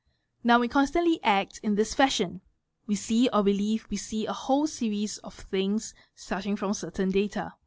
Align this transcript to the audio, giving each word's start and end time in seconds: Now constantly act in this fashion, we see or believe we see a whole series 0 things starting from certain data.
Now 0.43 0.65
constantly 0.65 1.19
act 1.23 1.59
in 1.61 1.75
this 1.75 1.93
fashion, 1.93 2.41
we 2.87 2.95
see 2.95 3.29
or 3.31 3.43
believe 3.43 3.85
we 3.91 3.97
see 3.97 4.25
a 4.25 4.33
whole 4.33 4.65
series 4.65 5.19
0 5.21 5.29
things 5.29 5.93
starting 6.15 6.55
from 6.55 6.73
certain 6.73 7.11
data. 7.11 7.53